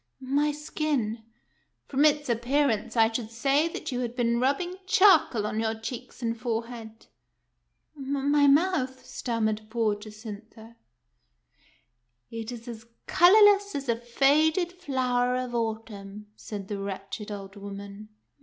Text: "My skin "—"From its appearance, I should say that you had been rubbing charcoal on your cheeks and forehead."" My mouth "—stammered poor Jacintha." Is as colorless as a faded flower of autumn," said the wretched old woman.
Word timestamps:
"My 0.41 0.51
skin 0.51 1.23
"—"From 1.87 2.05
its 2.05 2.27
appearance, 2.27 2.97
I 2.97 3.11
should 3.11 3.29
say 3.29 3.67
that 3.67 3.91
you 3.91 3.99
had 3.99 4.15
been 4.15 4.39
rubbing 4.39 4.77
charcoal 4.87 5.45
on 5.45 5.59
your 5.59 5.79
cheeks 5.79 6.23
and 6.23 6.35
forehead."" 6.35 7.05
My 7.95 8.47
mouth 8.47 9.05
"—stammered 9.05 9.67
poor 9.69 9.93
Jacintha." 9.95 10.75
Is 12.31 12.67
as 12.67 12.87
colorless 13.05 13.75
as 13.75 13.87
a 13.87 13.95
faded 13.95 14.71
flower 14.73 15.35
of 15.35 15.53
autumn," 15.53 16.31
said 16.35 16.67
the 16.67 16.79
wretched 16.79 17.31
old 17.31 17.55
woman. 17.55 18.09